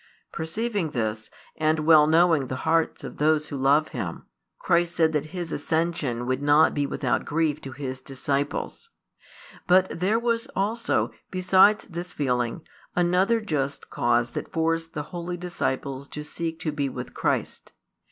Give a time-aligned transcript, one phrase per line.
[0.31, 4.23] Perceiving this, and well knowing the hearts of those who love Him,
[4.57, 8.89] Christ said that His Ascension would not be without grief to His disciples.
[9.67, 12.63] But there was also, besides this feeling,
[12.95, 17.71] another just cause that forced the holy disciples to seek to be with Christ.